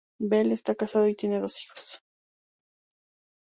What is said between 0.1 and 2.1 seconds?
Bell está casado y tiene dos hijos.